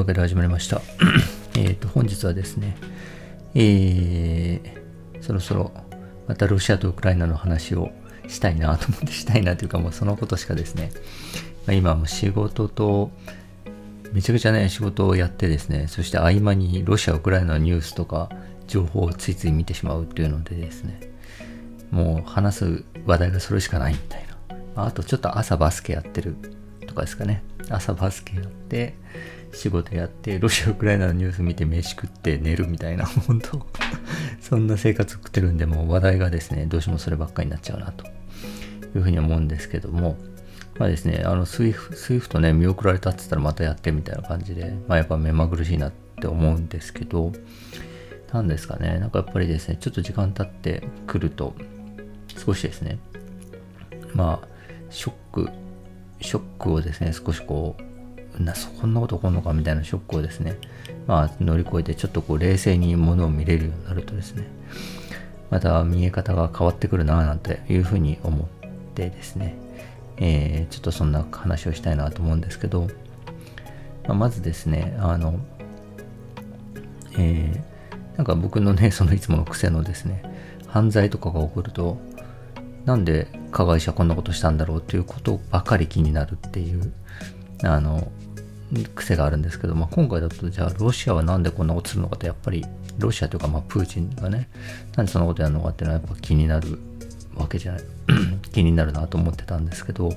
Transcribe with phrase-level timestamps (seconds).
[0.00, 0.80] わけで始まりました。
[1.54, 2.74] えっと、本日はですね、
[3.54, 5.72] えー、そろそろ
[6.26, 7.90] またロシアとウクライナの話を
[8.26, 10.90] したいなと思ってしたいなというかもうそのことしかですね、
[11.66, 13.10] まあ、今も仕事と
[14.12, 18.30] めちゃくちゃね仕事をやってですねそして合間にロシアウクライナのニュースとか
[18.66, 21.00] 情報をついつい見てしまうっていうのでですね
[21.90, 24.24] もう話す話題がそれしかないみたい
[24.76, 26.36] なあとちょっと朝バスケやってる
[26.86, 28.94] とかですかね朝バスケやって
[29.52, 33.66] 仕事やってロシアウクライナのニュース見て飯食って寝るみたいな 本当。
[34.40, 38.08] そんな生活送ってるんでもう話題がですねどうしてもそればっかりになっちゃうなとい
[38.96, 40.16] うふうに思うんですけども。
[40.78, 47.32] まあですね、あのスイフスイフトね、見送られたって言ったらまたやってみたいな感じで、まあやっぱ目まぐるしいなって思うんですけど、
[48.32, 51.54] なんですかね、なんかやっぱりですね、ちょっと時間経ってくると、
[52.36, 52.98] 少しですね、
[54.14, 54.48] まあ、
[54.88, 55.50] ショック、
[56.20, 57.82] ショックをですね、少しこう、
[58.44, 60.56] なそんなこと起こるのかみたいなショックをですね、
[61.06, 64.46] まあ乗り越えて、ちょっとこう冷静にものを見れるようになるとですね、
[65.50, 68.48] また見え方が変わってくるなぁなんていうふうに思っ
[68.94, 69.56] てですね、
[70.16, 72.88] えー、ちょっとそんな話をしたいなと思うんですけど、
[74.06, 75.40] まあ、まずですね、あの、
[77.18, 80.22] えー、なんか僕のね、そのいつもの癖のですね、
[80.66, 81.98] 犯罪とかが起こると、
[82.84, 86.92] なんで加害者こんなことしたんだろうっていうことばかり気になるっていう、
[87.62, 88.10] あの、
[88.94, 92.64] 癖があるんですけど、まあ、今回だとじゃあロシアはなんでこんなことするのかってやっぱり
[92.98, 94.48] ロシアというかまあプーチンがね
[94.96, 96.78] なんでそんなことやるのかっていうのはやっぱ気になる
[97.34, 97.82] わけじゃない。
[98.52, 100.10] 気になるなと思ってたんですけど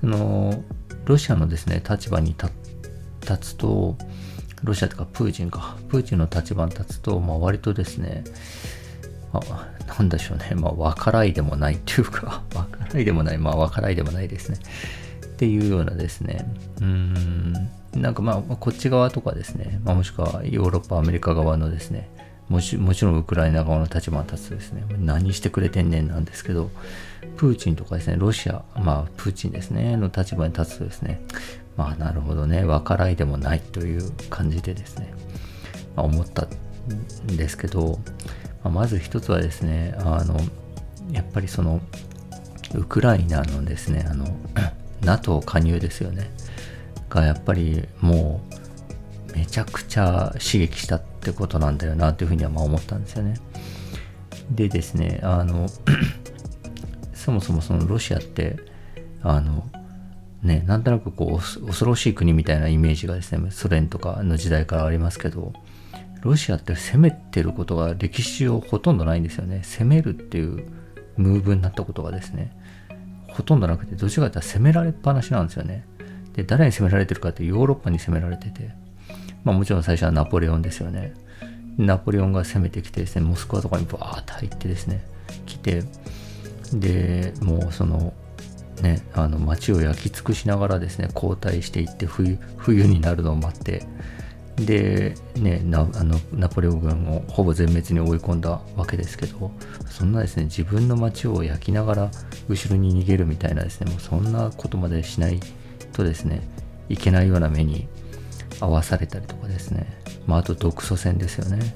[0.00, 0.62] その
[1.04, 2.50] ロシアのですね立場に立
[3.38, 3.96] つと
[4.64, 5.76] ロシアというかプーチンか。
[5.88, 8.24] プーチンの立場に立つと、まあ、割とですね、
[9.32, 10.52] まあ、なんでしょうね。
[10.54, 13.38] まあ分からいでもないっていうか分からいでもない。
[13.38, 14.58] まあ分からいでもないですね。
[15.36, 16.50] っていうようなですね。
[16.80, 17.52] うん。
[17.94, 22.08] なんかまあこっち側とかですね、まあ、もしくはヨーロッパアメリカ側のですね。
[22.48, 26.70] もちもちろんウクライナ側の立場に立つとですね、何してくれてんねんなんですけど、
[27.36, 31.20] プーチンとかですね、ロシア、まあ、プーチンですね、の立場に立つとですね、
[31.76, 35.12] まあ、なるほどね、分からいでもないという感じでですね、
[35.96, 37.98] まあ、思ったんですけど、
[38.62, 40.38] まあ、まず一つはですね、あの、
[41.10, 41.80] やっぱりその、
[42.74, 44.24] ウクライナのですね、あの、
[45.02, 46.30] NATO 加入ですよね、
[47.08, 48.40] がやっぱりも
[49.32, 53.34] う、めちゃくちゃ刺激したってことなんだよなというふうにはま思ったんですよね。
[54.50, 55.66] でですね、あの、
[57.12, 58.56] そもそもそのロシアって、
[59.22, 59.68] あの、
[60.42, 65.52] ね、なんとなくこう恐ろしい国みたいなイメージがですね、ソ連とかの時代からありますけど、
[66.22, 69.62] ロシアって攻めてることが歴史上ほとんどないんですよね。
[69.62, 70.64] 攻めるっていう
[71.16, 72.56] ムーブになったことがですね、
[73.36, 75.84] ほとんどなくて、どちらかというと攻められっぱなしなんですよね。
[76.32, 78.70] で、誰に攻められてるかってヨーロッパに攻められてて、
[79.44, 81.12] まあもちろん最初はナポレオンですよね。
[81.76, 85.04] ナポレオンが攻めてきてですね、モスクワとかにバーッと入ってですね、
[85.44, 85.82] 来て、
[86.72, 88.14] で、もうその、
[88.80, 93.84] ね、あの街を焼き尽くしながらですね、後退していって冬、冬になるのを待って、
[94.56, 99.50] で、ね、なあのナポレオン軍をほぼ全滅に追い込んだわけですけど、
[99.90, 102.10] そんなですね、自分の街を焼きながら
[102.48, 105.40] 後ろに逃げるみたいなですね、もうそんなことまでしない
[105.92, 106.42] とですね、
[106.88, 107.88] いけないような目に
[108.60, 109.86] 合わされたりとかですね、
[110.26, 111.74] まあ、あと独ソ戦ですよね。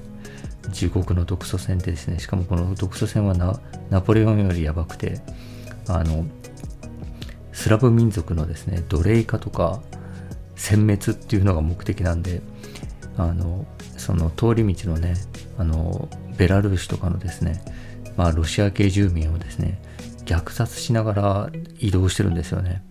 [0.69, 5.21] 地獄の独ソ戦ですね、しかもこの独ソ戦はナポレオンよりやばくて、
[5.87, 6.25] あの、
[7.51, 9.81] スラブ民族のですね、奴隷化とか
[10.55, 12.41] 殲滅っていうのが目的なんで、
[13.17, 13.65] あの、
[13.97, 15.15] その通り道のね、
[15.57, 17.61] あの、ベラルーシとかのですね、
[18.15, 19.81] まあ、ロシア系住民をですね、
[20.31, 21.49] 虐殺しながら
[21.79, 22.83] 移動してるんですよね。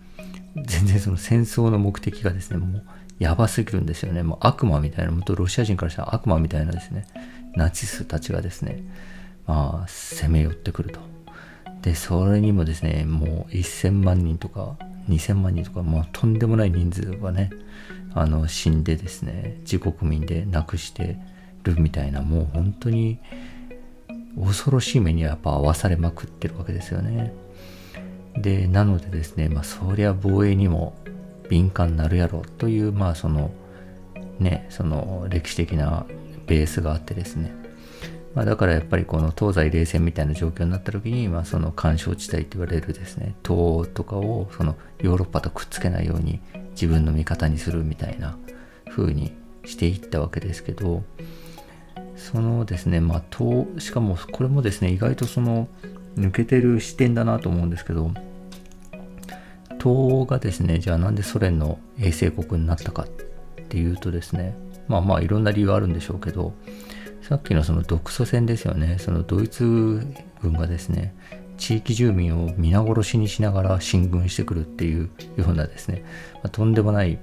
[0.55, 2.83] 全然その戦争の目的がですね、もう
[3.19, 4.23] やばすぎるんですよね。
[4.23, 7.07] もう悪魔みたいな、もっとロシア人からしたら悪魔みたいなですね、
[7.55, 8.83] ナチスたちがですね、
[9.47, 10.99] まあ、攻め寄ってくると。
[11.81, 14.77] で、それにもですね、もう1000万人とか
[15.09, 17.49] 2000万人とか、もうとんでもない人数がね、
[18.13, 21.17] あの、死んでですね、自国民で亡くして
[21.63, 23.19] るみたいな、もう本当に
[24.39, 27.33] 恐ろしい目にやっぱ合わされまくってるわけですよね。
[28.35, 30.95] で、なのでですね、まあ、そりゃ防衛にも
[31.49, 33.51] 敏感になるやろという、まあその、
[34.39, 36.05] ね、その歴史的な
[36.47, 37.53] ベースがあってですね。
[38.33, 46.39] まあ、だからやっぱりこの東西冷戦みたいな状況になった時に、まあ、その干渉地帯と言われるですね、東欧とかをそのヨーロッパとくっつけないように
[46.71, 48.37] 自分の味方にするみたいな
[48.89, 49.33] 風に
[49.65, 51.03] していったわけですけど、
[52.21, 55.67] そのですね、まあ、東、しかもこれもですね、意外とその
[56.17, 58.11] 抜けてる視点だなと思うんですけど、
[59.79, 63.07] 東欧がですね、じゃあなんでソ連の衛星国になったかっ
[63.71, 64.53] っていうとですね
[64.89, 66.53] まあまあいろんな理由あるんでしょうけど
[67.21, 68.97] さっきのその独ソ戦ですよね。
[68.99, 70.05] そのドイツ
[70.41, 71.15] 軍がですね
[71.57, 76.03] 地域住民を皆殺しにしながら進軍してくるっていうようなですね、
[76.35, 77.19] まあ、とんでもない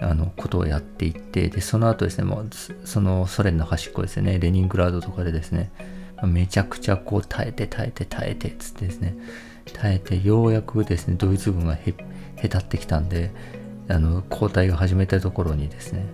[0.00, 2.50] あのことをやっていってでその後ですねもう
[2.84, 4.38] そのソ連の端っこですね。
[4.38, 5.70] レニングラードとかでですね
[6.24, 9.16] めちゃくちゃこう耐えて耐えて耐えてっつってですね。
[9.72, 11.94] 耐えてようやくですねドイツ軍がへ
[12.36, 13.30] へたってきたんで
[13.88, 16.06] あの交代を始めたところにですね。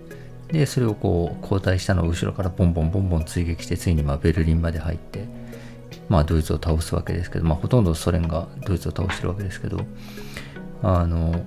[0.48, 5.24] でそれをこう交代したのを後ろからボンボンボンボン追撃してついにまあベルリンまで入って
[6.08, 9.80] まあドイツを倒すわけですけどまあほとんどソ連がドイツを倒してるわけですけど
[10.82, 11.44] あの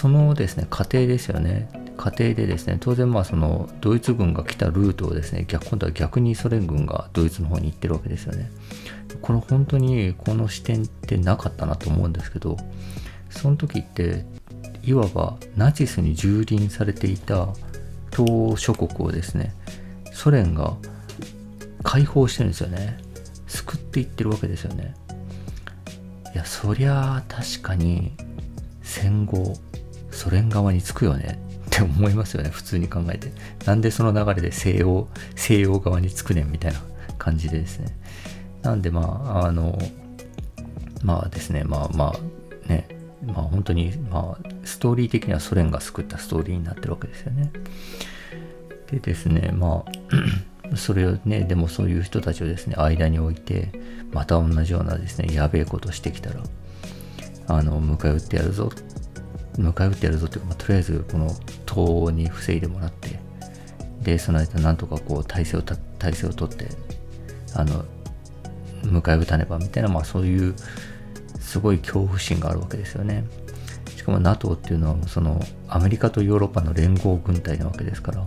[0.00, 1.68] そのですね過程ですよね。
[1.98, 8.50] 過程でですね当然まあそのドイツ軍が来たルートをですね逆今度は逆にソ連軍がドイツの方に行ってるわけですよね。
[9.20, 12.56] この本当にこの視点ってなかったなと思うんですけど
[13.28, 14.24] その時って
[14.82, 17.48] いわばナチスに蹂躙されていた
[18.10, 19.54] 東諸国をですね
[20.14, 20.78] ソ連が
[21.82, 22.96] 解放してるんですよね。
[23.48, 24.94] 救っていってるわけですよね。
[26.34, 28.12] いやそりゃあ確かに
[28.80, 29.58] 戦後
[30.20, 31.40] ソ連側につくよね。
[31.66, 32.50] って思いますよね。
[32.50, 33.32] 普通に考えて。
[33.64, 36.82] なんでその流れで西洋西洋側につくねんみたいな
[37.16, 37.96] 感じでですね。
[38.60, 39.78] なんでまああの
[41.02, 41.64] まあですね。
[41.64, 42.86] まあまあね。
[43.24, 47.50] まあ本当にまあストーリー的にはソ連が救ったストーリーになってるわけですよね。
[48.90, 49.52] でですね。
[49.54, 49.92] まあ
[50.76, 53.72] それをねでもそういう人たちをですね間に置いて
[54.12, 56.42] また同じようなですねやべえことしてきたら
[57.46, 58.70] あの迎え撃ってやるぞ。
[59.58, 61.30] 迎え撃ってやるぞっていうか、まあ、とりあえずこの
[61.66, 63.18] 塔に防いでもらって
[64.02, 66.68] でその間なんとかこう体勢をた体勢を取って
[67.54, 67.84] あの
[68.82, 70.54] 迎え撃たねばみたいな、まあ、そういう
[71.38, 73.24] すごい恐怖心があるわけですよね。
[73.96, 78.26] しかも NATO っていうのはそのアメリカとヨーロッパの連合軍隊なわけですから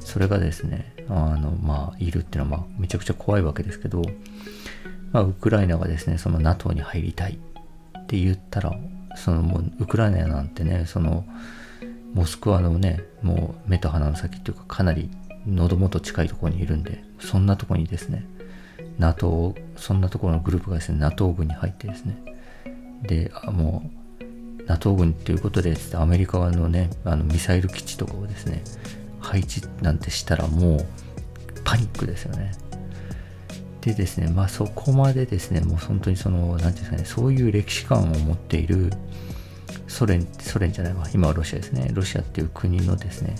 [0.00, 4.02] それがですねあのまあいるっていうのはまあめちゃくちゃ怖いわけですけど、
[5.12, 7.38] まあ、ウクライナがですねその NATO に入りたい
[7.98, 8.74] って言ったら
[9.16, 11.24] そのもうウクライナなんてねその
[12.14, 15.10] モスクワのねもう目と鼻の先っていうかかなり
[15.46, 18.26] 喉元近いところにいるんでそんなところにですね
[18.98, 22.16] NATO そんなところのグループがですね NATO 軍に入ってですね
[23.02, 28.62] でもう NATO 軍っていうことでアメリカのねあのミサイル基地とかをですね
[29.20, 30.86] 配置なんてしたらもう
[31.64, 32.52] パニックですよね。
[33.82, 38.90] でですねまあそこまでですねもう本当にその何て言うんですかねそういう歴史観を持っている
[39.88, 43.34] ソ連ソ連じゃないわ今はロシアですねロシアっていう国のですね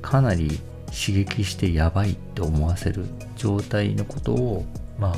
[0.00, 3.06] かなり刺激してやばいって思わせる
[3.36, 4.64] 状態のことを
[4.98, 5.16] まあ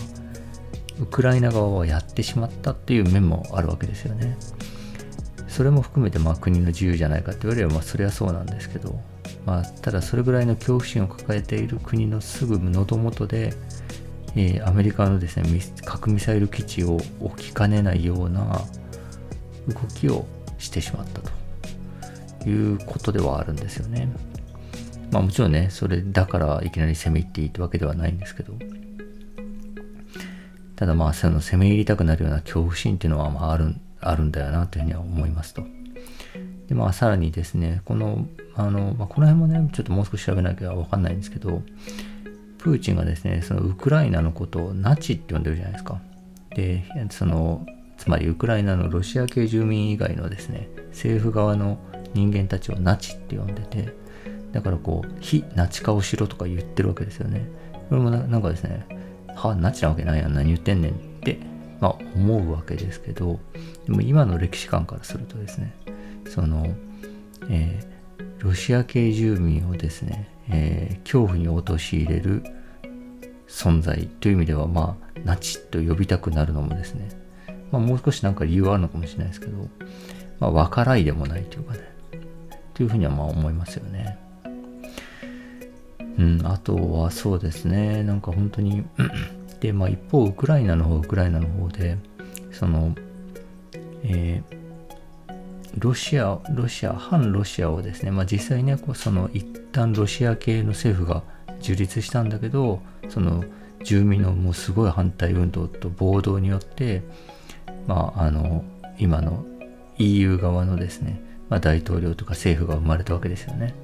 [0.99, 4.37] ウクライナ側はやってしまったっていう面もあるわけですよね。
[5.49, 9.01] それも含めてまあ国の自由じゃないかって言われればまあそれはそうなんですけど、
[9.47, 13.55] まあ、ただそれぐらいの恐怖心を抱えている国のすぐ喉元で、
[14.37, 18.63] えー、アメリカのですね核ミサイル基地を置きかねないような
[19.69, 20.27] 動きを
[20.59, 21.21] してしまった
[22.45, 24.09] ということではあるんですよね。
[25.11, 28.55] まあもちろんね、それだからいきなり攻め入っていいってわけではないんですけど、
[30.77, 35.63] ただまあその攻め入りたくなるような恐怖心っていうのはまああるあるんだよなというふうには思いますと。
[36.69, 41.63] でまあさらにですね、この、あの、まあ、この辺もね、ちょっともう少し調べなきゃわかんないんですけど、
[42.63, 46.01] プーチンがですね、そのウクライナのことをナチって呼んでるじゃないですか。
[46.55, 51.79] で、その、つまりウクライナのロシア系住民以外のですね、政府側の
[52.15, 53.95] 人間たちをナチって呼んでて、
[54.53, 57.47] だからこう、非ナチ化をしろとか言ってるわけですよね。
[57.89, 58.87] これもなんかですね、
[59.35, 61.39] はナチなわけないやん何言ってんねんって、
[61.81, 63.41] まあ、思うわけですけど
[63.87, 65.75] でも今の歴史観からするとですね
[66.29, 66.67] その、
[67.49, 68.00] えー、
[68.39, 72.43] ロシア系住民をですね、えー、恐怖に陥れる
[73.49, 77.09] 存在という意味ではまあナチと呼びたくなるのもですね、
[77.71, 79.69] まあ、もう少しなんか理由はあるのかもしれないですけど、
[80.39, 81.81] まあ、分からいでもないというかね
[82.75, 84.19] というふうにはまあ思いますよね。
[86.19, 88.85] うん、あとはそうですね、なんか本当に
[89.61, 91.99] で、まあ一方、ウクライナの方、ウクライナの方で、
[92.53, 92.95] その、
[94.03, 94.60] えー、
[95.79, 101.23] ロシア、ロシア、反ロシアをですね、まあ実際ね、こうその一旦ロシア系の政府が
[101.61, 103.45] 樹立したんだけど、その
[103.85, 107.03] 住民のもうすごい反対運動と暴動によって、
[107.87, 108.65] まああの、
[108.99, 109.45] 今の
[109.99, 113.75] EU 側のですね、まあ、大統領とか政府が生まれたわけですよね。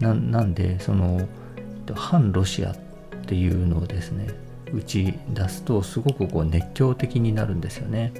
[0.00, 1.28] なんで、その、
[1.94, 2.76] 反ロシアっ
[3.26, 4.26] ていうのをですね
[4.72, 8.12] 打ち出すとすごくこう熱狂的になるんですよね。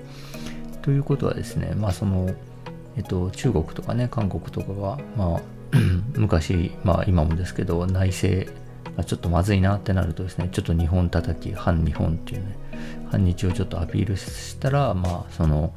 [0.83, 2.31] ということはですねまあその
[2.97, 5.41] えっと、中国とかね、韓国とかが、まあ、
[6.17, 8.51] 昔、まあ今もですけど、内政
[8.97, 12.57] がちょっとまずいなってなるとですね、ちょっと日本叩き、反日本っていうね、
[13.11, 15.75] 反日をちょっとアピールしたら、まあ、その、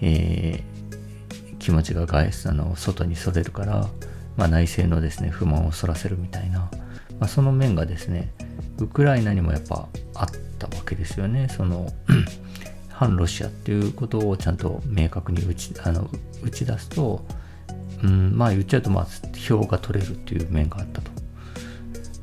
[0.00, 3.88] えー、気持ちが外あの外にそれるから、
[4.36, 6.70] まあ、内政のですね、不満をそらせるみたいな、
[7.18, 8.32] まあ、その面がですね、
[8.78, 11.48] ウクライナにもやっぱあったわけですよね。
[11.48, 11.88] その
[12.94, 16.08] 反ロシアっていうことをちゃんと明確に打ちあの
[16.42, 17.24] 打ち出すと、
[18.04, 21.10] うん、まあ言っちゃうと、まあ、票が取れるっていう面があったと。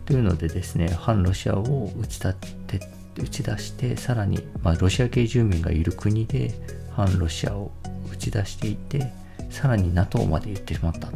[0.05, 2.33] というのでですね、反ロシアを打ち立
[2.67, 2.79] て、
[3.17, 6.53] 打ち出して、さらに、まあ、ロシア系住民がいる国で
[6.91, 7.71] 反ロシアを
[8.11, 9.11] 打ち出していて、
[9.49, 11.09] さらに NATO まで言ってしまった。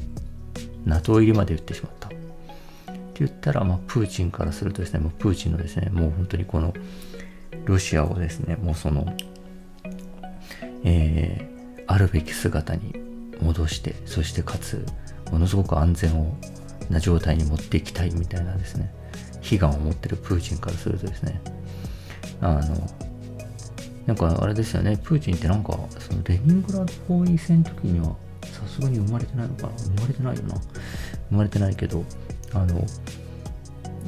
[0.86, 2.10] NATO 入りまで言ってしまった。
[2.10, 2.16] って
[3.20, 6.74] 言ったら、まあ、プーチンからするとですね、もうプーチンのですね、もう本当にこの、
[7.66, 9.16] ロシアをですね、もうその、
[10.86, 12.94] えー、あるべき姿に
[13.42, 14.86] 戻して、そしてかつ、
[15.32, 16.38] ものすごく安全を
[16.90, 18.94] な状態に持っていきたいみたいなですね、
[19.52, 21.42] 悲願を持ってるプーチンからするとですね、
[22.42, 22.62] あの、
[24.06, 30.56] なんかあれですよね、プーチンってなんか、そのレニングラード包囲戦の時には、さすがに生まれてないのかな生まれてないよな。
[31.30, 32.06] 生まれてないけど、
[32.54, 32.86] あの、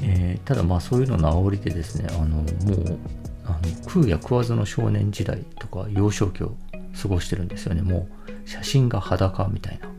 [0.03, 2.99] えー、ただまあそういうのの煽りでですね、あの、もう、
[3.45, 6.55] あの食うや食わずの少年時代とか幼少期を
[7.01, 7.81] 過ごしてるんですよね。
[7.81, 8.07] も
[8.45, 9.89] う写真が裸みたいな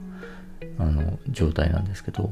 [0.85, 2.25] あの状態なんですけど、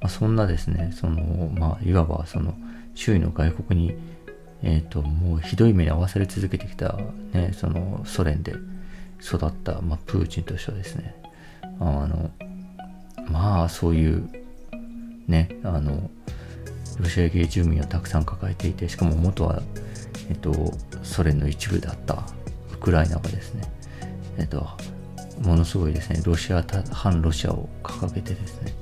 [0.00, 2.54] まあ、そんなですね、その、まあ、いわばその
[2.94, 3.94] 周囲の外国に、
[4.62, 6.96] えっ、ー、と、もうひどい目に遭わされ続けてきた、
[7.32, 8.54] ね、そのソ連で
[9.22, 11.14] 育った、まあ、プーチンとしてはですね、
[11.80, 12.30] あの、
[13.30, 14.28] まあ、そういう、
[15.28, 16.10] ね、あの、
[16.98, 19.62] ロシア系住民をたくさん抱えていて、しかも元は
[20.28, 20.52] えっと、
[21.02, 22.24] ソ連の一部だった
[22.72, 23.62] ウクライナがですね、
[24.38, 24.66] えっと、
[25.42, 28.72] ものすごいですね、ロシア、反ロシアを掲げてですね、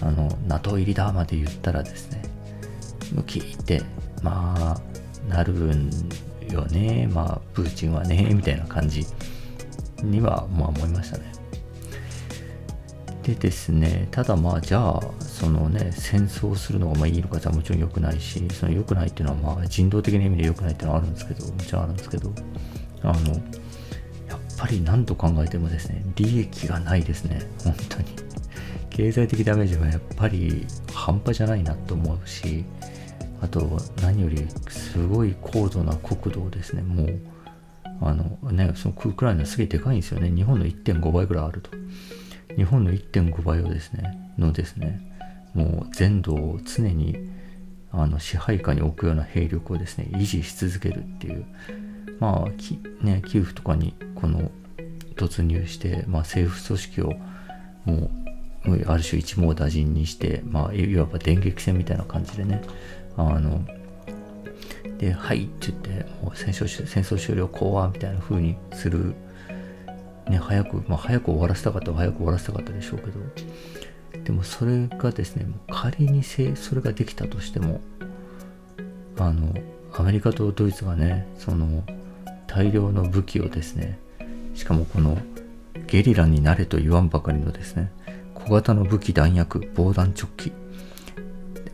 [0.00, 2.22] あの、NATO 入りだまで言ったらですね、
[3.12, 3.82] 向きって、
[4.22, 5.90] まあ、なるん
[6.50, 9.06] よね、まあ、プーチンはね、みたいな感じ。
[10.04, 11.32] には、まあ思いましたね。
[13.22, 22.32] でですね、ただまあじゃあ、そのね、戦争するのがまあいいのかじゃあもちろん良くないし、その良くないっていうのはまあ人道的な意味で良くないっていうのはあるんですけど、もちろんあるんですけど、
[23.02, 23.14] あの、
[24.64, 28.06] ぱり何と考えてもですね、利益がないですね、本当に。
[28.88, 32.64] 経済的ダメージはやっぱり半端じゃないなと思うし、
[33.42, 37.20] あと何よりすごい高度な国土ですね、もう、
[38.00, 40.30] あのね、そのウクライナすげえでかいんですよね。
[40.30, 41.70] 日本の1.5倍ぐらいあると。
[42.56, 44.98] 日本の1.5倍をですね、のですね、
[45.52, 47.18] もう全土を常に
[47.92, 51.44] あの支配下に置くような兵力をですね、維持し続けるっていう、
[52.20, 54.50] まあ、きね、キーフとかにこの
[55.16, 57.12] 突入して、まあ、政府組織を
[57.84, 58.10] も
[58.66, 62.62] う、ある種一網打尽にして、まあ、いわば電撃戦みたいな感じでね、
[63.16, 63.64] あの、
[64.98, 69.14] で、はいって言って、もう戦争戦争終了講和みたいな風にする。
[70.28, 73.20] ね、早く、まあ、早く終わらせたかったら早く終わらせたかったでしょうけど、
[74.24, 77.82] でもそれがですね、仮にせそれができたとしても、
[79.18, 79.54] あの、
[79.92, 81.84] アメリカとドイツがね、その
[82.54, 83.98] 大量の武器をですね、
[84.54, 85.18] しかもこの
[85.88, 87.90] ゲリラになれと言わんばかりのですね、
[88.32, 90.52] 小型の武器弾薬、防弾チョッキ、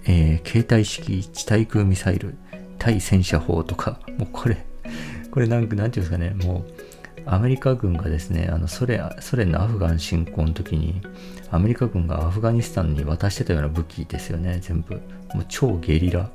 [0.07, 2.35] えー、携帯式地対空ミサイル、
[2.79, 4.65] 対戦車砲とか、もうこれ、
[5.31, 6.73] これなんか、なんていうんですかね、もう、
[7.27, 11.03] アメリカ軍がですね、あのソ連ソ連のアフガン侵攻の時に、
[11.51, 14.95] アメリカ軍がアフガニスタンに渡してたような武器ですよね、全部。
[15.35, 16.31] もう超ゲリラ、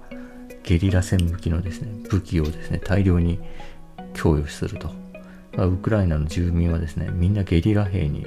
[0.61, 3.39] ゲリラ戦武器のですね、武器をですね、大量に
[4.15, 4.89] 供与すると。
[5.57, 8.25] ウクライナの住民はですね、みんなゲリラ兵に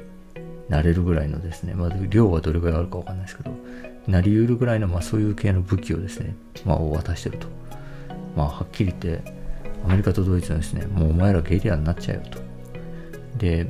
[0.69, 3.51] なれるぐらいのですね、まあ、量はどれぐらいあるかわかんないですけど、
[4.07, 7.49] なり得るぐらいの、まあ、そういう系の武器をですね、まあ、渡してると。
[8.37, 9.33] まあ、はっきり言って、
[9.85, 12.39] アメリカとドイツはですね、もうお前らゲリラになっちゃうよと。
[13.39, 13.67] で、っ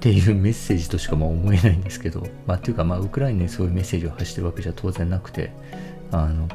[0.00, 5.52] ていうメッセージとしかまあ思えないんですけど、まあ、っていうか、まあ、ウクライナにそういうメッセージを発してるわけじゃ当然なくて、
[6.10, 6.48] あの、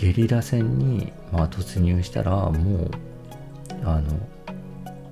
[0.00, 2.90] ゲリラ戦にまあ突入したら、もう、
[3.84, 4.18] あの、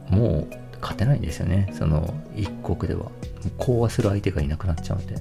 [0.09, 1.71] もう勝てないんですよね。
[1.75, 3.11] その一国では。
[3.59, 5.15] 講和する相手がいなくなっちゃうので。
[5.15, 5.21] だ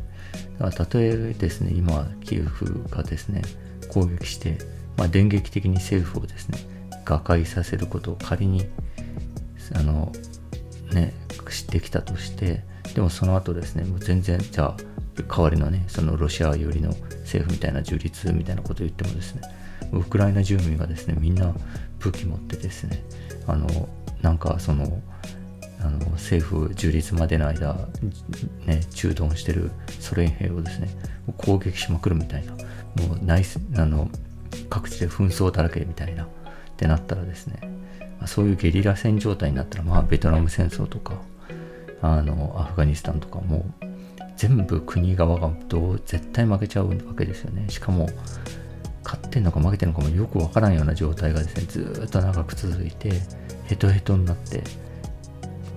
[0.71, 3.41] からたえですね、今、キエフがですね、
[3.89, 4.57] 攻撃して、
[4.95, 6.59] まあ、電撃的に政府をですね、
[7.07, 8.65] 瓦解させることを仮に
[9.73, 10.11] あの
[10.91, 11.13] ね
[11.49, 14.77] 知ってきたとしてでもその後ですねもう全然じゃあ
[15.23, 16.89] 代わりのねそのロシア寄りの
[17.21, 19.41] 政府みたいな樹立みたいなことを言ってもですね
[19.91, 21.53] ウクライナ住民がですねみんな
[21.99, 23.03] 武器持ってですね
[23.47, 23.89] あの
[24.21, 25.01] なんかその
[25.79, 27.75] あの政府樹立までの間、
[28.65, 30.89] ね、駐屯してるソ連兵をですね
[31.37, 34.09] 攻撃しまくるみたいなもうナイスあの
[34.69, 36.27] 各地で紛争だらけみたいなっ
[36.77, 37.59] てなったらですね
[38.25, 41.21] そういうゲリラ戦状態になったら、まあ、ベトナム戦争とか
[42.01, 43.65] あのアフガニスタンとかも
[44.37, 47.65] 全部国側がどう絶対負けちゃうわけですよね。
[47.69, 48.07] しかも
[49.03, 53.11] 勝ってんのか負けてんのかもよくわからんような状態がですねずっと長く続いて
[53.65, 54.63] ヘトヘトになって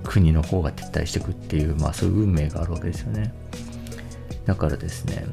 [0.05, 3.33] 国の方が撤退していくっていうまあそういう運命があるわけですよね。
[4.47, 5.25] だからですね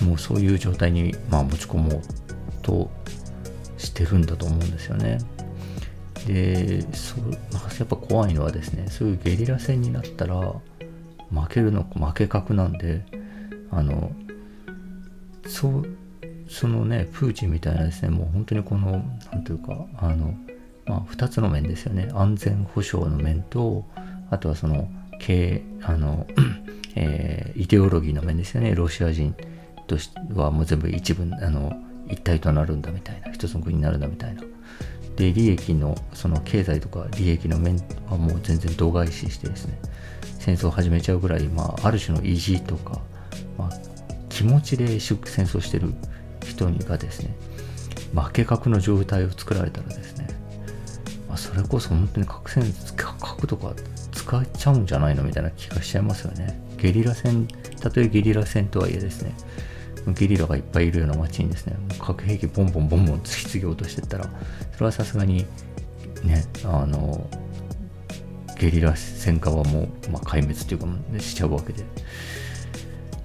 [0.00, 2.02] もうそういう状態にまあ持ち込もう
[2.62, 2.90] と
[3.76, 5.18] してるんだと思うんですよね。
[6.26, 10.54] でそう、やっぱ怖いのはですねそういうゲリラ戦になったら
[11.34, 13.04] 負けるの負け格なんで
[13.70, 14.12] あの
[15.46, 15.86] そう
[16.48, 20.34] そのねプーチンみたいなですねもう本当にこの何ていうかあの、
[20.86, 22.08] まあ、2つの面ですよね。
[22.12, 23.84] 安全保障の面と
[24.30, 24.88] あとはその
[25.18, 26.26] 経あの、
[26.96, 28.74] えー、イデオロギーの面ですよね。
[28.74, 29.34] ロシア人
[29.86, 31.72] としてはもう全部一部あの
[32.08, 34.42] 一体となるんだみたいな一つの国になるんだみたいな。
[35.16, 37.76] で利益のその経済とか利益の面
[38.08, 39.78] はもう全然度外視してですね。
[40.44, 43.00] 戦争を始めちゃうぐらい、まあ、ある種の意地とか、
[43.56, 43.70] まあ、
[44.28, 45.94] 気持ちで戦争してる
[46.44, 47.34] 人がですね
[48.14, 50.28] 負け角の状態を作られたらですね、
[51.28, 52.62] まあ、それこそ本当に核戦
[52.96, 53.72] 核とか
[54.12, 56.60] 使っちゃうんじゃないのみたいな気がしちゃいますよね。
[56.76, 57.48] ゲリラ戦
[57.80, 59.34] たとえゲリラ戦とはいえですね
[60.08, 64.28] ゲリラがいっぱいいるような街にですね核兵器ボンボンボンボン突きつけようとしてったら
[64.74, 65.46] それはさすがに
[66.22, 67.26] ねあの
[68.64, 71.84] ゲリラ戦火はもう、まあ、壊滅っていうか、ね、しちゃうわけで、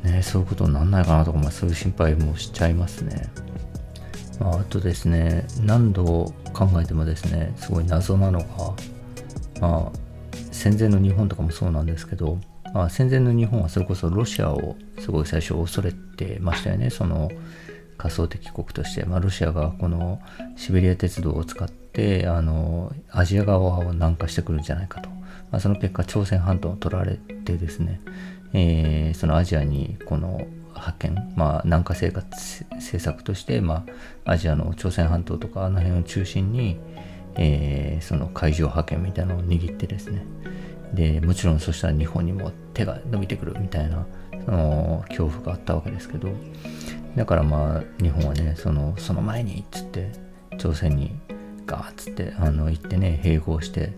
[0.03, 3.29] ね、そういうことになんないかなとか、まあ、そういう心配もしちゃいますね。
[4.37, 6.03] まあ、あとですね、何度
[6.53, 8.45] 考えてもですね、すごい謎なのが、
[9.61, 9.99] まあ、
[10.51, 12.37] 戦前の日本とかもそうなんですけど、
[12.73, 17.31] まあ、戦前の日本はそれこそロシアをすごい最初恐れてましたよね、その
[17.97, 20.19] 仮想敵国として、まあ、ロシアがこの
[20.57, 25.18] シベリア鉄道を使ってあのアジア側を南下してくるんじゃないかと。
[25.51, 28.01] まあ、その結果朝鮮半島を取られてですね、
[28.53, 33.85] えー、そのアジアにこの派遣、まあ、南下生活政策として、ま
[34.25, 36.79] あ、アジアの朝鮮半島とかあの辺を中心に、
[37.35, 40.25] えー、その海上派遣みたいなのを握ってですね。
[40.93, 44.07] でもちろんそしたら日本にも手が伸びてくるみたいな
[44.45, 46.29] その恐怖があったわけですけど
[47.15, 50.11] だからまあ日本はねそのその前にっつって
[50.57, 51.19] 朝鮮に
[51.65, 53.93] ガーッつってあの行ってね併合して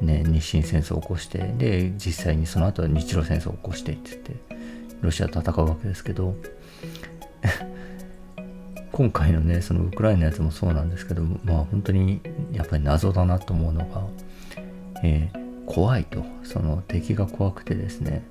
[0.00, 4.34] ね、日清戦争を起こして、で、実際にその後は日露戦争を起こしてって言って、
[5.00, 6.34] ロシアと戦うわけですけど、
[8.92, 12.20] 今回のね、そのウクライナのやつもそうなんですけど、まあ本当に
[12.52, 14.06] やっぱり謎だなと思うのが、
[15.02, 18.22] えー、怖いと、その敵が怖くてですね、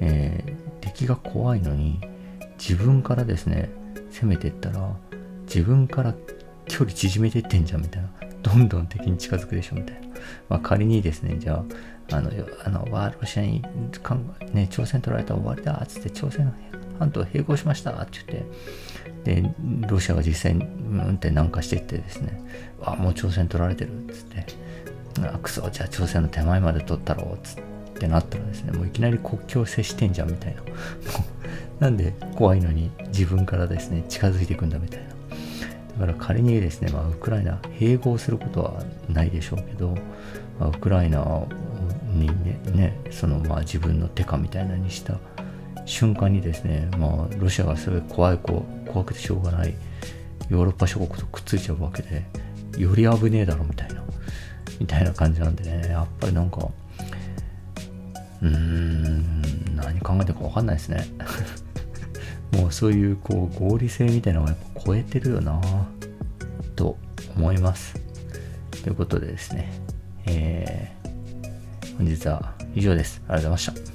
[0.00, 2.00] えー、敵が怖いのに、
[2.58, 3.70] 自分からですね、
[4.10, 4.94] 攻めていったら、
[5.44, 6.14] 自分から
[6.66, 8.08] 距離縮めていってんじゃんみたいな。
[8.42, 10.11] どんどん敵に近づくでしょみたいな。
[10.48, 11.64] まあ、仮にですね、じゃ
[12.10, 12.30] あ、あの、
[12.64, 13.62] あのわロシアに、
[14.52, 16.52] ね、朝鮮取られたら終わりだっつって、朝鮮
[16.98, 18.44] 半島併合しましたって言っ
[19.24, 19.54] て、で、
[19.88, 22.42] ロシアが実際に、うんって南下していってですね、
[22.82, 24.46] あ、もう朝鮮取られてるっつって、
[25.26, 27.62] あ、くそ、じゃあ朝鮮の手前まで取ったろうっつっ
[27.98, 30.62] てなったらですね、もういきなり国境接してんじゃんみたいな。
[31.80, 35.11] なんで怖いのに自分からですね、近づいていくんだみたいな。
[35.98, 39.94] だから仮にですね、まあ、ウクライナ併合することはないでしょうけど、
[40.58, 41.46] まあ、ウクライナ
[42.14, 45.18] にね、ねそのまあ自分の手下みたいなにした
[45.84, 49.74] 瞬間にですね、まあ、ロシアがすごい怖い怖くてしょうがない
[50.48, 52.24] ヨーロッパ諸国とくっついちゃうわけで、
[52.76, 54.04] より危ねえだろみたいな、
[54.78, 56.68] みたいな感じなんでね、やっぱりなんか、
[58.42, 61.06] うーん、何考えてるかわかんないですね。
[62.52, 65.60] もうそういうこう合理性みたいなのがやっぱ超えてるよな
[66.76, 66.96] と
[67.36, 67.94] 思います。
[68.82, 69.72] ということでですね、
[70.26, 73.22] えー、本日は以上です。
[73.28, 73.91] ありがとうございました。